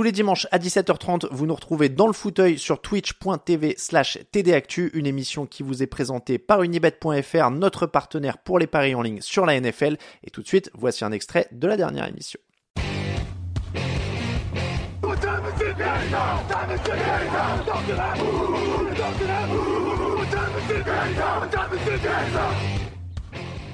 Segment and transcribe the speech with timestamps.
[0.00, 4.90] Tous les dimanches à 17h30, vous nous retrouvez dans le fauteuil sur twitch.tv slash tdactu,
[4.94, 9.20] une émission qui vous est présentée par unibet.fr, notre partenaire pour les paris en ligne
[9.20, 9.98] sur la NFL.
[10.24, 12.40] Et tout de suite, voici un extrait de la dernière émission.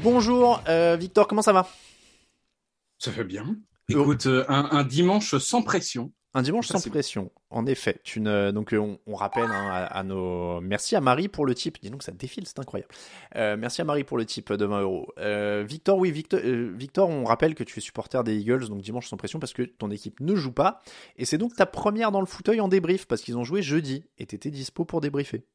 [0.02, 1.68] Bonjour euh, Victor, comment ça va?
[2.98, 3.44] Ça fait bien.
[3.88, 6.12] Écoute, euh, un, un dimanche sans pression.
[6.34, 7.98] Un dimanche sans pression, en effet.
[8.04, 10.60] Tu ne- donc euh, on, on rappelle hein, à, à nos.
[10.60, 11.78] Merci à Marie pour le type.
[11.80, 12.90] Dis donc ça défile, c'est incroyable.
[13.36, 15.06] Euh, merci à Marie pour le type de 20 euros.
[15.16, 18.82] Euh, Victor, oui, Victor, euh, Victor, on rappelle que tu es supporter des Eagles, donc
[18.82, 20.82] dimanche sans pression parce que ton équipe ne joue pas.
[21.16, 24.04] Et c'est donc ta première dans le fauteuil en débrief parce qu'ils ont joué jeudi
[24.18, 25.46] et t'étais dispo pour débriefer.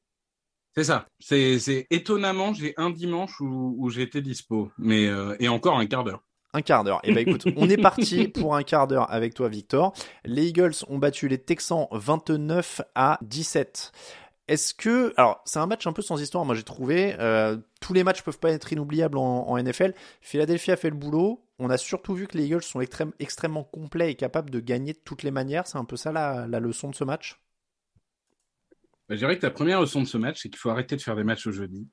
[0.75, 1.05] C'est ça.
[1.19, 5.85] C'est c'est- étonnamment, j'ai un dimanche où, où j'étais dispo, mais euh, et encore un
[5.85, 6.23] quart d'heure.
[6.53, 6.99] Un quart d'heure.
[7.03, 9.93] Et ben écoute, on est parti pour un quart d'heure avec toi, Victor.
[10.25, 13.91] Les Eagles ont battu les Texans 29 à 17.
[14.49, 17.15] Est-ce que, alors c'est un match un peu sans histoire, moi j'ai trouvé.
[17.19, 19.93] Euh, tous les matchs peuvent pas être inoubliables en, en NFL.
[20.19, 21.45] Philadelphie a fait le boulot.
[21.57, 24.91] On a surtout vu que les Eagles sont extrême- extrêmement complets et capables de gagner
[24.91, 25.67] de toutes les manières.
[25.67, 27.39] C'est un peu ça la, la leçon de ce match.
[29.07, 31.01] Bah, je dirais que la première leçon de ce match, c'est qu'il faut arrêter de
[31.01, 31.87] faire des matchs au jeudi,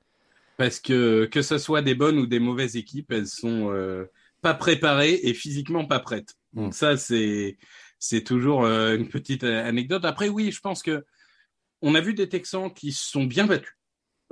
[0.57, 4.05] parce que que ce soit des bonnes ou des mauvaises équipes, elles sont euh,
[4.41, 6.35] pas préparées et physiquement pas prêtes.
[6.53, 6.63] Mm.
[6.63, 7.57] Donc ça, c'est
[7.99, 10.05] c'est toujours euh, une petite euh, anecdote.
[10.05, 11.05] Après, oui, je pense que
[11.81, 13.75] on a vu des Texans qui se sont bien battus.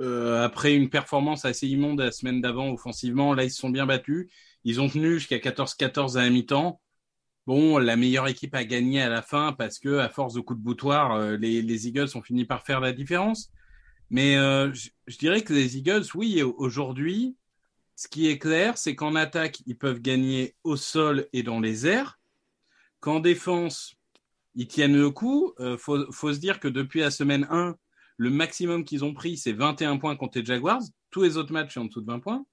[0.00, 3.86] Euh, après une performance assez immonde la semaine d'avant offensivement, là ils se sont bien
[3.86, 4.30] battus.
[4.64, 6.80] Ils ont tenu jusqu'à 14-14 à la mi-temps.
[7.46, 10.58] Bon, la meilleure équipe a gagné à la fin parce que à force de coups
[10.58, 13.50] de boutoir, euh, les, les Eagles ont fini par faire la différence.
[14.10, 17.36] Mais je, je dirais que les Eagles, oui, aujourd'hui,
[17.98, 21.84] ce qui est clair, c'est qu'en attaque, ils peuvent gagner au sol et dans les
[21.84, 22.20] airs.
[23.00, 23.96] Qu'en défense,
[24.54, 25.52] ils tiennent le coup.
[25.58, 27.74] Euh, faut, faut se dire que depuis la semaine 1,
[28.16, 30.80] le maximum qu'ils ont pris, c'est 21 points contre les Jaguars.
[31.10, 32.46] Tous les autres matchs sont en dessous de 20 points.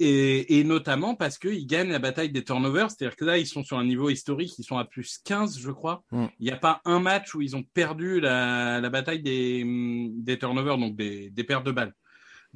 [0.00, 2.90] Et, et notamment parce qu'ils gagnent la bataille des turnovers.
[2.90, 5.70] C'est-à-dire que là, ils sont sur un niveau historique, ils sont à plus 15, je
[5.70, 6.02] crois.
[6.10, 6.26] Mm.
[6.40, 9.62] Il n'y a pas un match où ils ont perdu la, la bataille des,
[10.16, 11.94] des turnovers, donc des, des pertes de balles.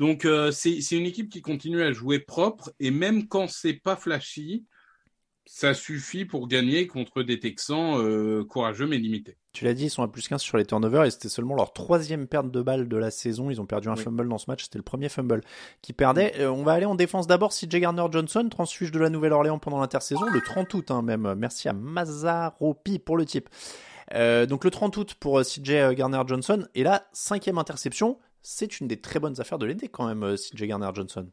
[0.03, 2.73] Donc, euh, c'est une équipe qui continue à jouer propre.
[2.81, 4.65] Et même quand c'est pas flashy,
[5.47, 9.37] ça suffit pour gagner contre des Texans euh, courageux mais limités.
[9.53, 11.73] Tu l'as dit, ils sont à plus 15 sur les turnovers et c'était seulement leur
[11.73, 13.49] troisième perte de balle de la saison.
[13.49, 14.03] Ils ont perdu un Oui.
[14.03, 14.65] fumble dans ce match.
[14.65, 15.41] C'était le premier fumble
[15.83, 16.33] qui perdait.
[16.41, 17.53] Euh, on va aller en défense d'abord.
[17.53, 21.33] CJ Garner-Johnson, transfuge de la Nouvelle-Orléans pendant l'intersaison, le 30 août hein, même.
[21.39, 23.49] Merci à Mazaropi pour le type.
[24.15, 26.67] Euh, donc le 30 août pour CJ Garner-Johnson.
[26.75, 28.19] Et là, cinquième interception.
[28.43, 31.31] C'est une des très bonnes affaires de l'été quand même, euh, CJ Garner-Johnson.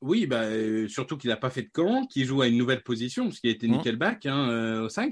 [0.00, 2.82] Oui, bah, euh, surtout qu'il n'a pas fait de camp, qu'il joue à une nouvelle
[2.82, 3.76] position, parce qu'il a été Mhm.
[3.76, 5.10] nickelback hein, euh, aux Saints.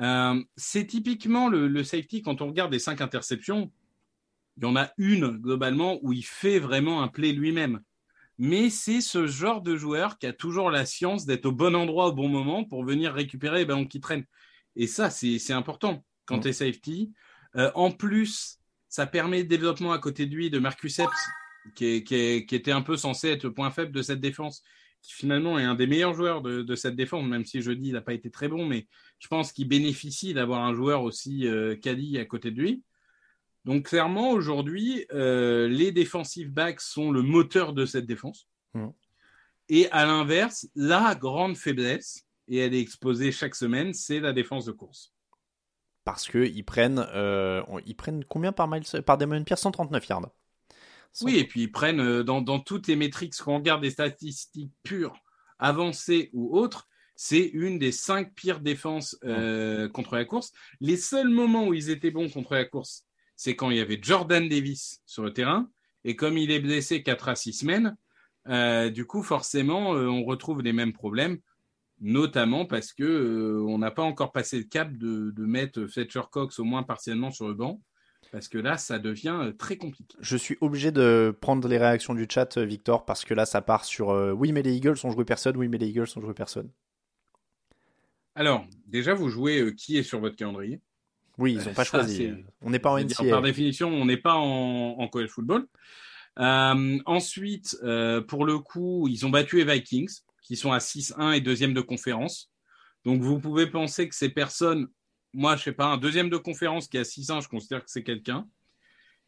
[0.00, 3.70] Euh, c'est typiquement le, le safety, quand on regarde les cinq interceptions,
[4.56, 7.80] il y en a une globalement où il fait vraiment un play lui-même.
[8.38, 12.08] Mais c'est ce genre de joueur qui a toujours la science d'être au bon endroit
[12.08, 14.26] au bon moment pour venir récupérer les ballons qui traînent.
[14.76, 16.42] Et ça, c'est important quand Mhm.
[16.42, 17.12] tu es safety.
[17.74, 21.10] En plus, ça permet le développement à côté de lui de Marcus Epps,
[21.74, 24.20] qui, est- qui, est- qui était un peu censé être le point faible de cette
[24.20, 24.62] défense,
[25.02, 27.92] qui finalement est un des meilleurs joueurs de, de cette défense, même si jeudi il
[27.92, 28.86] n'a pas été très bon, mais
[29.18, 32.82] je pense qu'il bénéficie d'avoir un joueur aussi euh, quali à côté de lui.
[33.64, 38.48] Donc clairement, aujourd'hui, euh, les defensive backs sont le moteur de cette défense.
[38.74, 38.92] Mhm.
[39.68, 44.64] Et à l'inverse, la grande faiblesse, et elle est exposée chaque semaine, c'est la défense
[44.64, 45.12] de course.
[46.08, 49.60] Parce que ils prennent, euh, ils prennent combien par, Miles, par Damon Pierce?
[49.60, 50.30] 139 yards.
[51.20, 54.72] Oui, et puis ils prennent euh, dans, dans toutes les métriques, qu'on regarde des statistiques
[54.82, 55.18] pures,
[55.58, 60.50] avancées ou autres, c'est une des cinq pires défenses euh, contre la course.
[60.80, 63.04] Les seuls moments où ils étaient bons contre la course,
[63.36, 65.68] c'est quand il y avait Jordan Davis sur le terrain.
[66.04, 67.96] Et comme il est blessé 4 à 6 semaines,
[68.48, 71.38] euh, du coup, forcément, on retrouve les mêmes problèmes,
[72.00, 76.58] notamment parce que on n'a pas encore passé le cap de, de mettre Fletcher Cox
[76.58, 77.80] au moins partiellement sur le banc.
[78.30, 80.14] Parce que là, ça devient euh, très compliqué.
[80.20, 83.62] Je suis obligé de prendre les réactions du chat, euh, Victor, parce que là, ça
[83.62, 86.20] part sur euh, oui, mais les Eagles ont joué personne, oui, mais les Eagles ont
[86.20, 86.70] joué personne.
[88.34, 90.80] Alors, déjà, vous jouez qui est sur votre calendrier?
[91.38, 92.30] Oui, ils n'ont pas choisi.
[92.60, 93.30] On n'est pas en NCAA.
[93.30, 95.66] Par définition, on n'est pas en, en, college football.
[96.36, 97.78] ensuite,
[98.28, 101.80] pour le coup, ils ont battu les Vikings, qui sont à 6-1 et deuxième de
[101.80, 102.50] conférence.
[103.04, 104.88] Donc, vous pouvez penser que ces personnes
[105.32, 107.90] moi, je sais pas, un deuxième de conférence qui a 6 ans, je considère que
[107.90, 108.48] c'est quelqu'un.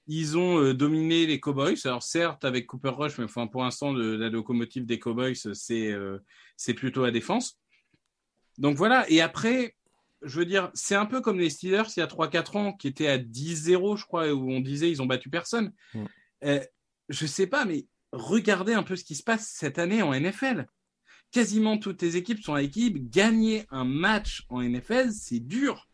[0.07, 1.77] Ils ont euh, dominé les Cowboys.
[1.85, 6.19] Alors certes, avec Cooper Rush, mais enfin, pour l'instant, la locomotive des Cowboys, c'est euh,
[6.57, 7.61] c'est plutôt la défense.
[8.59, 9.09] Donc voilà.
[9.11, 9.77] Et après,
[10.23, 12.89] je veux dire, c'est un peu comme les Steelers il y a 3-4 ans, qui
[12.89, 15.73] étaient à 10-0, je crois, où on disait ils ont battu personne.
[15.95, 16.05] Mm.
[16.45, 16.61] Euh,
[17.09, 20.67] je sais pas, mais regardez un peu ce qui se passe cette année en NFL.
[21.33, 23.11] Quasiment toutes les équipes sont à équipe.
[23.11, 25.87] Gagner un match en NFL, c'est dur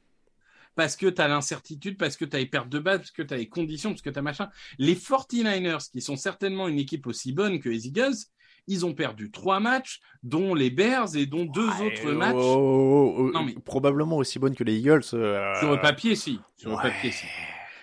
[0.76, 3.22] parce que tu as l'incertitude, parce que tu as les pertes de base, parce que
[3.22, 4.48] tu as les conditions, parce que tu as machin.
[4.78, 8.14] Les 49ers, qui sont certainement une équipe aussi bonne que les Eagles,
[8.68, 12.36] ils ont perdu trois matchs, dont les Bears et dont deux autres matchs.
[12.36, 15.02] Oh, oh, oh, probablement aussi bonne que les Eagles.
[15.14, 16.40] Euh, Sur le papier, si.
[16.56, 17.26] Sur le papier, si.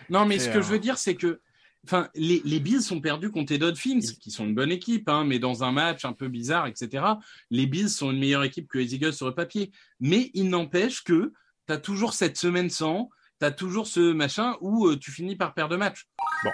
[0.09, 1.41] Non, mais ce que je veux dire, c'est que
[1.85, 5.25] Enfin, les, les Bills sont perdus contre les Dolphins, qui sont une bonne équipe, hein,
[5.25, 7.05] mais dans un match un peu bizarre, etc.
[7.49, 9.71] Les Bills sont une meilleure équipe que les Eagles sur le papier.
[9.99, 11.33] Mais il n'empêche que
[11.67, 13.09] tu as toujours cette semaine sans,
[13.39, 16.07] tu as toujours ce machin où euh, tu finis par perdre de match.
[16.43, 16.51] Bon.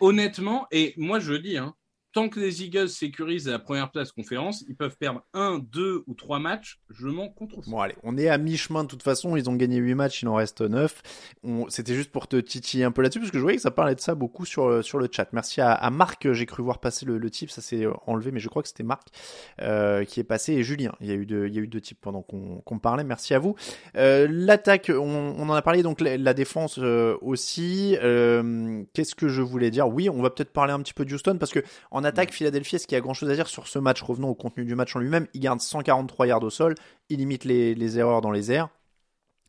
[0.00, 1.74] Honnêtement, et moi je le dis, hein,
[2.16, 6.14] tant que les Eagles sécurisent la première place conférence, ils peuvent perdre un, deux ou
[6.14, 6.80] trois matchs.
[6.88, 7.70] Je m'en contrefois.
[7.70, 9.36] Bon, allez, on est à mi-chemin de toute façon.
[9.36, 11.02] Ils ont gagné huit matchs, il en reste neuf.
[11.68, 13.94] C'était juste pour te titiller un peu là-dessus, parce que je voyais que ça parlait
[13.94, 15.28] de ça beaucoup sur, euh, sur le chat.
[15.34, 18.48] Merci à, Marc, j'ai cru voir passer le, type, ça s'est euh, enlevé, mais je
[18.48, 19.08] crois que c'était Marc
[19.60, 20.94] euh, qui est passé, et Julien.
[21.02, 23.04] Il y a eu deux, il y a eu deux types pendant qu'on parlait.
[23.04, 23.56] Merci à vous.
[23.98, 27.94] Euh, L'attaque, on, en a parlé, donc la, défense euh, aussi.
[28.94, 29.86] Qu'est-ce que je voulais dire?
[29.88, 31.60] Oui, on va peut-être parler un petit peu de Houston, parce que
[31.90, 34.34] en attaque, Philadelphie, est-ce qu'il y a grand-chose à dire sur ce match Revenons au
[34.34, 35.26] contenu du match en lui-même?
[35.34, 36.74] Il garde 143 yards au sol,
[37.08, 38.68] il limite les, erreurs dans les airs.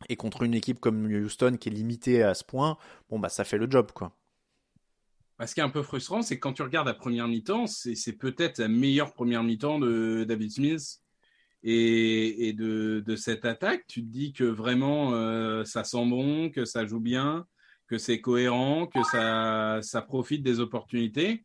[0.10, 2.78] Et contre une équipe comme Houston qui est limitée à ce point,
[3.10, 4.12] bon bah ça fait le job quoi.
[5.40, 7.66] Bah, ce qui est un peu frustrant, c'est que quand tu regardes la première mi-temps,
[7.68, 11.02] c'est peut-être la meilleure première mi-temps de David Smith
[11.64, 13.86] et, de, cette attaque.
[13.88, 17.48] Tu te dis que vraiment euh, ça sent bon, que ça joue bien,
[17.88, 21.44] que c'est cohérent, que ça profite des opportunités.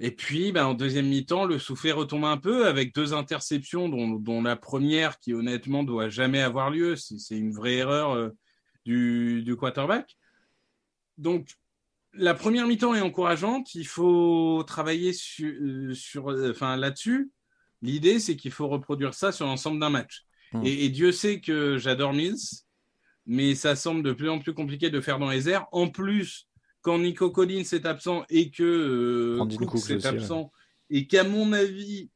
[0.00, 4.42] Et puis, ben, en deuxième mi-temps, le soufflet retombe un peu avec deux interceptions, dont,
[4.42, 6.94] la première qui honnêtement doit jamais avoir lieu.
[6.94, 8.30] C'est une vraie erreur euh,
[8.84, 10.16] du, quarterback.
[11.16, 11.48] Donc,
[12.12, 13.74] la première mi-temps est encourageante.
[13.74, 17.32] Il faut travailler euh, sur, euh, enfin, là-dessus.
[17.82, 20.24] L'idée, c'est qu'il faut reproduire ça sur l'ensemble d'un match.
[20.52, 20.64] Mmh.
[20.64, 22.62] Et, et, Dieu sait que j'adore Mills,
[23.26, 25.66] mais ça semble de plus en plus compliqué de faire dans les airs.
[25.72, 26.47] En plus,
[26.82, 30.52] quand Nico Collins est absent et que euh, Cook, est absent,
[30.90, 32.10] et qu'à mon avis,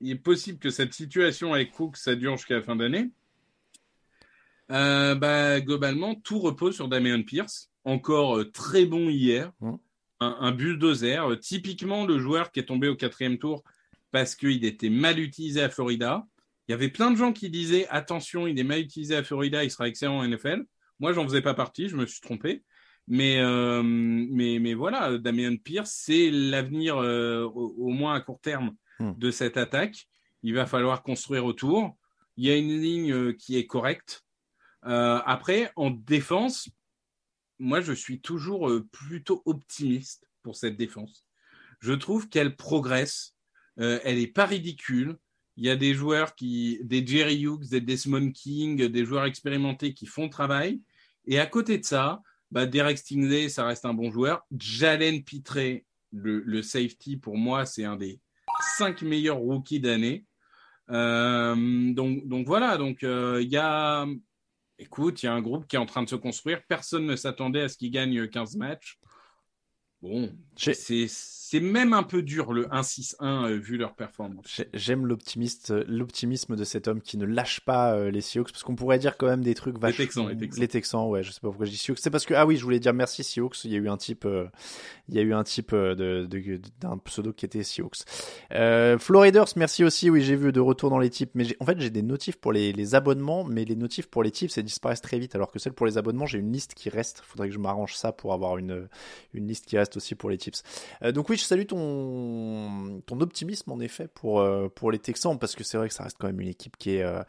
[0.00, 3.10] il est possible que cette situation avec Cook, ça dure jusqu'à la fin d'année,
[4.70, 9.72] euh, bah, globalement, tout repose sur Damian Pierce, encore euh, très bon hier, mmh.
[10.20, 13.64] un, un, bulldozer, typiquement le joueur qui est tombé au quatrième tour
[14.10, 16.26] parce qu'il était mal utilisé à Florida.
[16.66, 19.64] Il y avait plein de gens qui disaient attention, il est mal utilisé à Florida,
[19.64, 20.64] il sera excellent en NFL.
[21.00, 22.62] Moi, j'en faisais pas partie, je me suis trompé.
[23.08, 28.76] Mais, euh, mais, mais voilà, Damien Pierce, c'est l'avenir, euh, au, moins à court terme,
[29.00, 29.12] hmm.
[29.16, 30.08] de cette attaque.
[30.42, 31.96] Il va falloir construire autour.
[32.36, 34.24] Il y a une ligne euh, qui est correcte.
[34.82, 36.68] après, en défense,
[37.58, 41.26] moi, je suis toujours plutôt optimiste pour cette défense.
[41.80, 43.34] Je trouve qu'elle progresse.
[43.76, 45.16] elle n'est pas ridicule.
[45.56, 49.92] Il y a des joueurs qui, des Jerry Hughes, des Desmond King, des joueurs expérimentés
[49.92, 50.80] qui font le travail.
[51.26, 54.46] Et à côté de ça, bah, Derek Stingley, ça reste un bon joueur.
[54.56, 58.20] Jalen Pitré, le, safety, pour moi, c'est un des
[58.78, 60.24] cinq meilleurs rookies d'année.
[60.90, 63.54] Euh, donc, voilà, donc euh, il
[64.78, 66.62] écoute, il y a un groupe qui est en train de se construire.
[66.68, 68.98] Personne ne s'attendait à ce qu'il gagne 15 matchs.
[70.00, 74.44] Bon, C'est même un peu dur le 1-6-1 euh, vu leur performance.
[74.54, 78.62] J'ai- J'aime l'optimiste, l'optimisme de cet homme qui ne lâche pas euh, les Seahawks, parce
[78.62, 79.96] qu'on pourrait dire quand même des trucs vachement.
[80.04, 80.60] Texans, les Texans.
[80.60, 82.00] Les Texans, ouais, je sais pas pourquoi je dis Seahawks.
[82.00, 83.64] C'est parce que ah oui, je voulais dire merci Seahawks.
[83.64, 84.46] Il y a eu un type, euh,
[85.08, 86.28] il y a eu un type euh, de
[86.80, 88.00] d'un pseudo qui était Seahawks.
[88.52, 90.10] Euh, Floriders, merci aussi.
[90.10, 92.52] Oui, j'ai vu de retour dans les types, mais en fait j'ai des notifs pour
[92.52, 95.58] les, les abonnements, mais les notifs pour les types, ça disparaissent très vite, alors que
[95.58, 97.22] celles pour les abonnements, j'ai une liste qui reste.
[97.24, 98.86] Faudrait que je m'arrange ça pour avoir une
[99.32, 100.62] une liste qui reste aussi pour les tips.
[101.02, 105.38] Euh, donc oui, je salue ton ton optimisme en effet pour euh, pour les Texans
[105.38, 107.22] parce que c'est vrai que ça reste quand même une équipe qui est euh,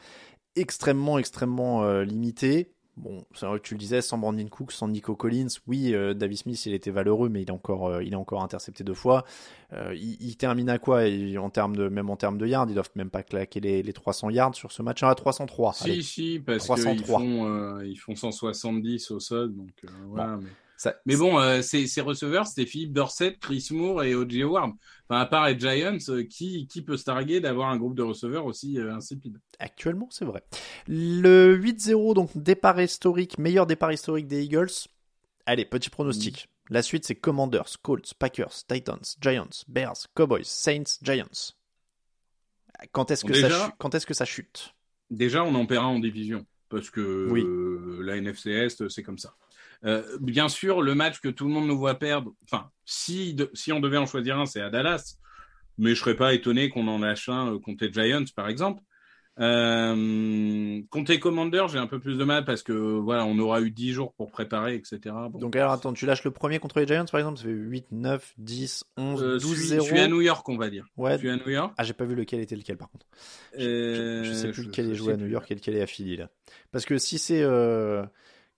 [0.55, 2.71] extrêmement extrêmement limitée.
[2.97, 6.41] Bon, c'est vrai que tu le disais, sans Brandon Cook, sans Nico Collins, oui, Davis
[6.41, 9.23] Smith, il était valeureux, mais il est encore, il est encore intercepté deux fois.
[9.71, 11.03] Il, il termine à quoi
[11.37, 13.93] en termes de, même en termes de yards, ils doivent même pas claquer les, les
[13.93, 15.01] 300 yards sur ce match.
[15.01, 15.75] Ah, 303.
[15.75, 16.01] Si, allez.
[16.01, 17.19] si, parce qu'ils 303.
[17.19, 19.55] font, ils font 170 au sol.
[19.55, 19.71] Donc,
[20.09, 20.49] voilà, mais...
[20.81, 24.43] Ça- mais bon, euh, ces, ces receveurs, c'était Philippe Dorset, Chris Moore et O.J.
[24.43, 24.71] Howard.
[25.09, 28.01] Enfin, à part les Giants, euh, qui, qui peut se targuer d'avoir un groupe de
[28.01, 30.41] receveurs aussi euh, insipide Actuellement, c'est vrai.
[30.87, 34.69] Le 8-0, donc départ historique, meilleur départ historique des Eagles.
[35.45, 36.47] Allez, petit pronostic.
[36.69, 41.55] La suite, c'est Commanders, Colts, Packers, Titans, Giants, Bears, Cowboys, Saints, Giants.
[42.93, 44.73] Quand est-ce que, Déjà- ça, chu- quand est-ce que ça chute?
[45.09, 47.43] Déjà, on en paiera en division, parce que Oui.
[48.05, 49.33] la NFC Est, c'est comme ça.
[49.85, 53.49] Euh, bien sûr, le match que tout le monde nous voit perdre, enfin, si, de-
[53.53, 55.15] si on devait en choisir un, c'est à Dallas,
[55.77, 58.81] mais je serais pas étonné qu'on en lâche un euh, contre les Giants, par exemple.
[59.63, 63.61] Euh, contre les Commanders, j'ai un peu plus de mal parce que voilà, on aura
[63.61, 64.99] eu 10 jours pour préparer, etc.
[65.31, 65.39] Bon.
[65.39, 67.85] Donc alors attends, tu lâches le premier contre les Giants par exemple, ça fait 8,
[67.91, 69.85] 9, 10, 11, Euh, 12, suis- 0.
[69.85, 70.85] Je suis à New York, on va dire.
[70.97, 71.13] Ouais.
[71.13, 71.73] Je suis à New York.
[71.77, 73.05] Ah, j'ai pas vu lequel était lequel par contre.
[73.57, 75.27] Je, Euh, je sais plus lequel est joué à New.
[75.27, 76.29] York et lequel est Philly là.
[76.71, 78.03] Parce que si c'est euh,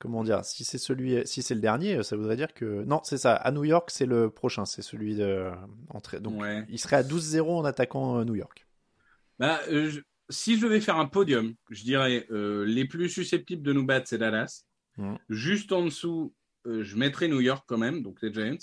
[0.01, 3.17] comment dire, si c'est celui, si c'est le dernier, ça voudrait dire que non, c'est
[3.17, 3.33] ça.
[3.35, 5.49] À New York, c'est le prochain, c'est celui de
[5.89, 6.19] entrée.
[6.19, 6.65] Donc Ouais.
[6.69, 8.65] il serait à 12-0 en attaquant euh, New York.
[9.39, 13.61] Bah, euh, je- si je devais faire un podium, je dirais euh, les plus susceptibles
[13.63, 14.63] de nous battre, c'est Dallas.
[14.97, 15.17] Mhm.
[15.29, 16.33] Juste en dessous,
[16.67, 18.57] euh, je mettrais New York quand même, donc les Giants.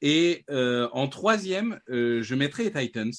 [0.00, 3.12] Et euh, en troisième, euh, je mettrais les Titans.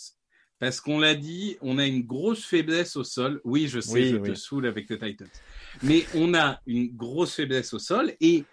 [0.59, 3.41] Parce qu'on l'a dit, on a une grosse faiblesse au sol.
[3.45, 4.29] Oui, je sais, Oui, je oui.
[4.31, 5.29] te saoule avec les Titans.
[5.81, 8.49] Mais on a une grosse faiblesse au sol et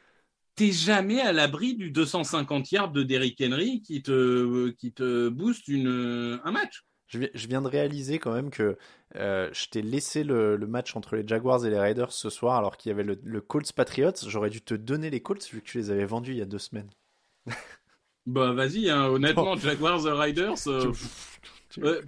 [0.54, 5.68] t'es jamais à l'abri du 250 yards de Derrick Henry qui te, qui te booste
[5.68, 6.84] une, un match.
[7.08, 8.78] Je, vi- je viens de réaliser quand même que
[9.16, 12.56] euh, je t'ai laissé le, le match entre les Jaguars et les Raiders ce soir
[12.56, 14.12] alors qu'il y avait le, le Colts Patriots.
[14.28, 16.46] J'aurais dû te donner les Colts vu que tu les avais vendus il y a
[16.46, 16.90] deux semaines.
[18.26, 20.92] Bah vas-y, hein, honnêtement, Jaguars Riders, euh, euh,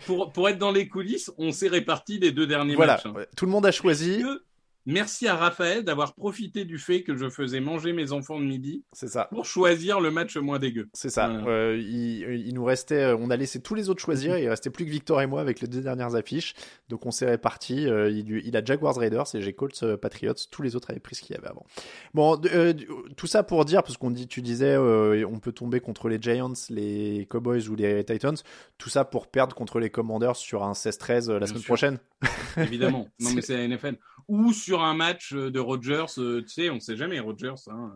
[0.06, 3.06] pour, pour être dans les coulisses, on s'est réparti les deux derniers Voilà, matchs.
[3.06, 3.24] hein.
[3.36, 4.22] tout le monde a choisi.
[4.22, 4.42] Que-
[4.90, 8.82] Merci à Raphaël d'avoir profité du fait que je faisais manger mes enfants de midi
[8.94, 9.26] C'est ça.
[9.26, 10.88] pour choisir le match moins dégueu.
[10.94, 11.28] C'est ça.
[11.28, 11.46] Voilà.
[11.46, 14.36] Euh, il, il nous restait, euh, on a laissé tous les autres choisir.
[14.36, 16.54] et il restait plus que Victor et moi avec les deux dernières affiches.
[16.88, 17.86] Donc on s'est répartis.
[17.86, 20.32] Euh, il, a Jaguars Raiders et j'ai Colts Patriots.
[20.50, 21.66] Tous les autres avaient pris ce qu'il y avait avant.
[22.14, 22.72] Bon, euh,
[23.16, 26.54] tout ça pour dire, parce qu'on dit, tu disais, on peut tomber contre les Giants,
[26.70, 28.36] les Cowboys ou les Titans.
[28.78, 31.66] Tout ça pour perdre contre les Commanders sur un 16-13 euh, la Bien semaine sûr.
[31.66, 31.98] prochaine.
[32.56, 33.08] Évidemment.
[33.20, 33.96] Non, mais c'est la NFL.
[34.28, 37.54] Ou sur un match de Rodgers, euh, tu sais, on sait jamais, Rodgers.
[37.68, 37.92] Hein,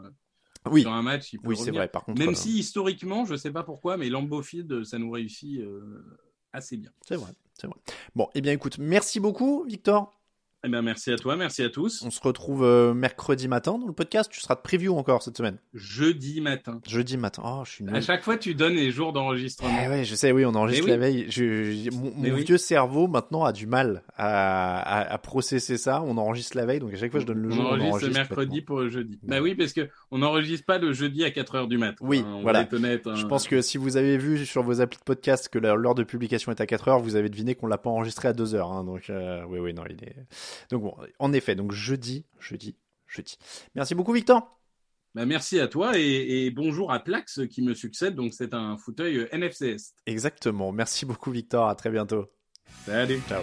[0.70, 1.88] Oui, Sur un match, il peut oui, c'est vrai.
[1.88, 5.10] Par contre, Même euh, si historiquement, je sais pas pourquoi, mais Lambeau Field, ça nous
[5.10, 6.04] réussit euh,
[6.52, 6.90] assez bien.
[7.06, 7.76] c'est vrai, c'est vrai.
[8.14, 10.21] Bon, eh bien, écoute, merci beaucoup, Victor.
[10.64, 12.04] Eh ben, merci à toi, merci à tous.
[12.06, 14.30] On se retrouve euh, mercredi matin dans le podcast.
[14.30, 15.56] Tu seras de preview encore cette semaine.
[15.74, 16.80] Jeudi matin.
[16.86, 17.42] Jeudi matin.
[17.44, 17.96] Oh, je suis nul.
[17.96, 19.88] À chaque fois, tu donnes les jours Eh d'enregistrement.
[19.88, 21.26] ouais, je sais, oui, on enregistre Mais la veille.
[21.30, 22.44] Je, je- mon oui.
[22.44, 26.00] vieux cerveau maintenant a du mal à, à, à processer ça.
[26.06, 27.64] On enregistre la veille, donc à chaque fois je donne le on jour.
[27.72, 29.18] enregistre le mercredi pour le jeudi.
[29.24, 31.96] Bah oui, parce que on n'enregistre pas le jeudi à 4 heures du mat.
[32.00, 32.60] Oui, Hein, on voilà.
[32.60, 33.06] va être honnête.
[33.08, 33.16] hein.
[33.16, 36.04] Je pense que si vous avez vu sur vos applis de podcast que l'heure de
[36.04, 38.70] publication est à 4 heures, vous avez deviné qu'on l'a pas enregistré à 2 heures.
[38.70, 38.84] hein.
[38.84, 40.14] donc euh, oui, oui, non, il est.
[40.70, 43.36] Donc bon, en effet, donc jeudi, jeudi, jeudi.
[43.74, 44.58] Merci beaucoup, Victor.
[45.14, 48.14] Bah, merci à toi et, et bonjour à Plax qui me succède.
[48.14, 49.76] Donc c'est un fauteuil euh, NFC.
[50.06, 50.72] Exactement.
[50.72, 51.68] Merci beaucoup, Victor.
[51.68, 52.30] À très bientôt.
[52.86, 53.20] Salut.
[53.28, 53.42] Ciao.